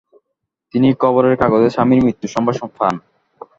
তিনি 0.73 0.87
খবরের 1.01 1.35
কাগজে 1.41 1.69
স্বামীর 1.75 2.03
মৃত্যুসংবাদ 2.05 2.55
পান। 2.77 2.95